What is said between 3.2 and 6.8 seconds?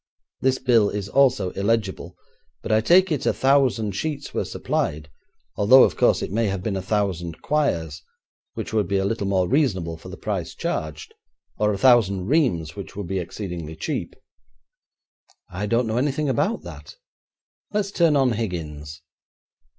a thousand sheets were supplied, although of course it may have been